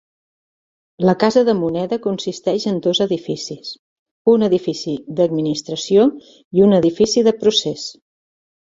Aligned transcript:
La 1.09 1.13
casa 1.23 1.43
de 1.49 1.53
moneda 1.59 1.99
consisteix 2.05 2.65
en 2.73 2.81
dos 2.87 3.03
edificis, 3.07 3.71
un 4.35 4.49
edifici 4.51 4.97
d'administració 5.21 6.11
i 6.61 6.69
un 6.71 6.79
edifici 6.83 7.29
de 7.31 7.39
procés. 7.47 7.89